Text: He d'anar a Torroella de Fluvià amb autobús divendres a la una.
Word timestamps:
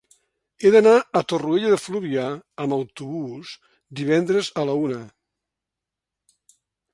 He 0.61 0.69
d'anar 0.75 0.93
a 1.19 1.21
Torroella 1.31 1.69
de 1.73 1.77
Fluvià 1.81 2.23
amb 2.65 2.77
autobús 2.77 3.53
divendres 4.01 4.51
a 4.63 4.65
la 4.71 4.77
una. 4.87 4.99